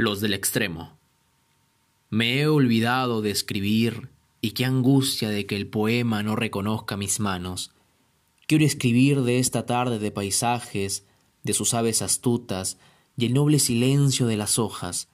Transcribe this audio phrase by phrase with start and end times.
[0.00, 0.98] los del extremo.
[2.08, 4.08] Me he olvidado de escribir
[4.40, 7.72] y qué angustia de que el poema no reconozca mis manos.
[8.46, 11.04] Quiero escribir de esta tarde de paisajes,
[11.42, 12.78] de sus aves astutas
[13.16, 15.08] y el noble silencio de las hojas.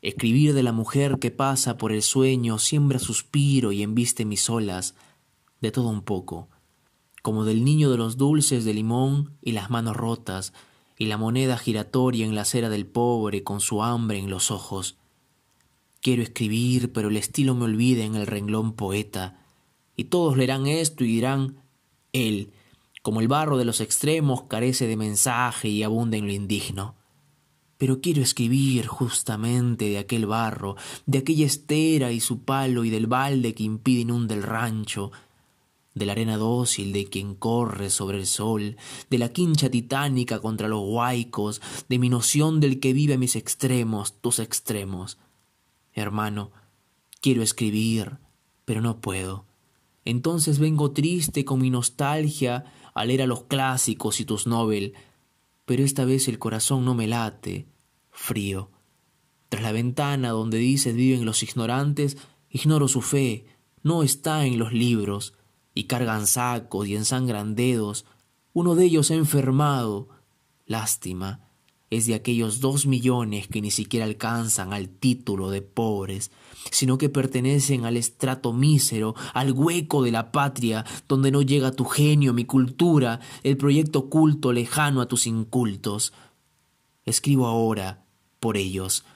[0.00, 4.94] Escribir de la mujer que pasa por el sueño, siembra suspiro y embiste mis olas,
[5.60, 6.48] de todo un poco,
[7.22, 10.52] como del niño de los dulces de limón y las manos rotas,
[11.00, 14.98] y la moneda giratoria en la acera del pobre con su hambre en los ojos.
[16.02, 19.40] Quiero escribir, pero el estilo me olvida en el renglón poeta,
[19.96, 21.62] y todos leerán esto y dirán,
[22.12, 22.52] él,
[23.00, 26.96] como el barro de los extremos, carece de mensaje y abunda en lo indigno.
[27.78, 30.76] Pero quiero escribir justamente de aquel barro,
[31.06, 35.12] de aquella estera y su palo y del balde que impide inunde el rancho,
[35.94, 38.76] de la arena dócil de quien corre sobre el sol,
[39.10, 43.36] de la quincha titánica contra los huaicos, de mi noción del que vive a mis
[43.36, 45.18] extremos, tus extremos.
[45.92, 46.52] Hermano,
[47.20, 48.18] quiero escribir,
[48.64, 49.46] pero no puedo.
[50.04, 54.94] Entonces vengo triste con mi nostalgia a leer a los clásicos y tus Nobel,
[55.66, 57.66] pero esta vez el corazón no me late,
[58.10, 58.70] frío.
[59.48, 62.16] Tras la ventana donde dices viven los ignorantes,
[62.48, 63.46] ignoro su fe,
[63.82, 65.34] no está en los libros,
[65.80, 68.04] y cargan sacos y ensangran dedos.
[68.52, 70.10] Uno de ellos ha enfermado.
[70.66, 71.40] Lástima,
[71.88, 76.32] es de aquellos dos millones que ni siquiera alcanzan al título de pobres,
[76.70, 81.86] sino que pertenecen al estrato mísero, al hueco de la patria, donde no llega tu
[81.86, 86.12] genio, mi cultura, el proyecto oculto lejano a tus incultos.
[87.06, 88.04] Escribo ahora
[88.38, 89.06] por ellos.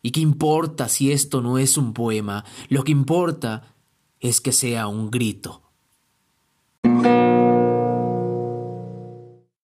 [0.00, 2.46] ¿Y qué importa si esto no es un poema?
[2.70, 3.74] Lo que importa
[4.20, 5.63] es que sea un grito.